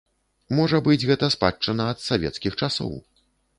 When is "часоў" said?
2.65-2.93